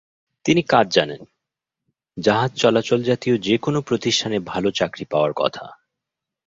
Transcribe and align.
তিনি 0.45 0.61
কাজ 0.61 0.85
জানেন 0.91 1.21
জাহাজ 2.17 2.51
চলাচল 2.55 2.99
জাতীয় 3.03 3.35
যে-কোনো 3.37 3.79
প্রতিষ্ঠানে 3.81 4.37
ভালো 4.45 4.69
চাকরি 4.71 5.05
পাওয়ার 5.05 5.33
কথা। 5.35 5.65